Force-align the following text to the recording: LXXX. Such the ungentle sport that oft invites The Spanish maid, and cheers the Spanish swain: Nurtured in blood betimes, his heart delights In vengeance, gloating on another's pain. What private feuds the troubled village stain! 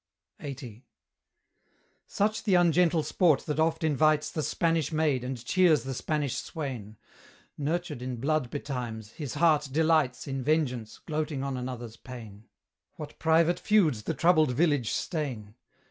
LXXX. 0.39 0.81
Such 2.07 2.43
the 2.43 2.55
ungentle 2.55 3.03
sport 3.03 3.41
that 3.41 3.59
oft 3.59 3.83
invites 3.83 4.31
The 4.31 4.41
Spanish 4.41 4.91
maid, 4.91 5.23
and 5.23 5.45
cheers 5.45 5.83
the 5.83 5.93
Spanish 5.93 6.37
swain: 6.37 6.97
Nurtured 7.55 8.01
in 8.01 8.15
blood 8.15 8.49
betimes, 8.49 9.11
his 9.11 9.35
heart 9.35 9.69
delights 9.71 10.27
In 10.27 10.41
vengeance, 10.41 10.97
gloating 10.97 11.43
on 11.43 11.55
another's 11.55 11.97
pain. 11.97 12.45
What 12.95 13.19
private 13.19 13.59
feuds 13.59 14.01
the 14.01 14.15
troubled 14.15 14.53
village 14.53 14.89
stain! 14.89 15.53